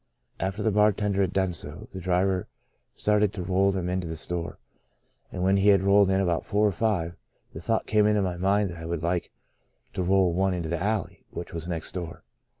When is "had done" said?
1.21-1.53